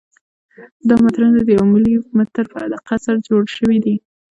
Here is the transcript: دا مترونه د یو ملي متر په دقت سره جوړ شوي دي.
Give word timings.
دا 0.87 0.95
مترونه 1.03 1.37
د 1.43 1.47
یو 1.57 1.63
ملي 1.73 1.95
متر 2.17 2.45
په 2.53 2.59
دقت 2.73 2.99
سره 3.05 3.23
جوړ 3.27 3.43
شوي 3.55 3.77
دي. 3.85 3.95